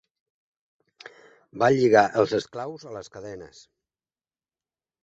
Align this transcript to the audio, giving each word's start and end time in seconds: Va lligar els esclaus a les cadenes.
Va 1.65 1.69
lligar 1.75 2.05
els 2.23 2.35
esclaus 2.41 2.89
a 2.93 2.99
les 2.99 3.13
cadenes. 3.19 3.63